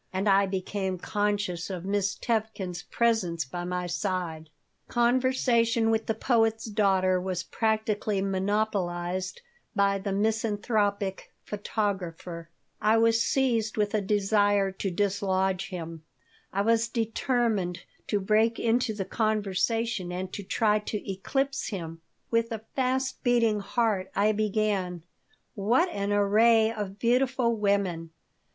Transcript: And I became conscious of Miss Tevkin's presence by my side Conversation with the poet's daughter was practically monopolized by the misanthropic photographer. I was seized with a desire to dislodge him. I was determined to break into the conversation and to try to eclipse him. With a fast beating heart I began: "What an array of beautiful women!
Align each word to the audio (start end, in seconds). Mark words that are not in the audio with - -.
And 0.11 0.27
I 0.27 0.47
became 0.47 0.97
conscious 0.97 1.69
of 1.69 1.85
Miss 1.85 2.15
Tevkin's 2.15 2.81
presence 2.81 3.45
by 3.45 3.65
my 3.65 3.85
side 3.85 4.49
Conversation 4.87 5.91
with 5.91 6.07
the 6.07 6.15
poet's 6.15 6.65
daughter 6.65 7.21
was 7.21 7.43
practically 7.43 8.19
monopolized 8.19 9.41
by 9.75 9.99
the 9.99 10.11
misanthropic 10.11 11.31
photographer. 11.43 12.49
I 12.81 12.97
was 12.97 13.21
seized 13.21 13.77
with 13.77 13.93
a 13.93 14.01
desire 14.01 14.71
to 14.71 14.89
dislodge 14.89 15.69
him. 15.69 16.01
I 16.51 16.63
was 16.63 16.87
determined 16.87 17.81
to 18.07 18.19
break 18.19 18.57
into 18.57 18.95
the 18.95 19.05
conversation 19.05 20.11
and 20.11 20.33
to 20.33 20.41
try 20.41 20.79
to 20.79 21.11
eclipse 21.11 21.67
him. 21.67 22.01
With 22.31 22.51
a 22.51 22.65
fast 22.75 23.21
beating 23.23 23.59
heart 23.59 24.09
I 24.15 24.31
began: 24.31 25.03
"What 25.53 25.89
an 25.89 26.11
array 26.11 26.71
of 26.71 26.97
beautiful 26.97 27.55
women! 27.55 28.09